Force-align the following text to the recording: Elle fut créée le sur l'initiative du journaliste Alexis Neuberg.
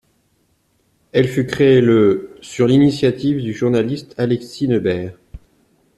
Elle 1.11 1.27
fut 1.27 1.45
créée 1.45 1.79
le 1.79 2.35
sur 2.41 2.65
l'initiative 2.65 3.39
du 3.43 3.53
journaliste 3.53 4.15
Alexis 4.17 4.67
Neuberg. 4.67 5.13